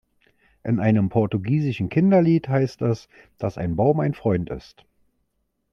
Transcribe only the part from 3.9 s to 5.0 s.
ein Freund ist.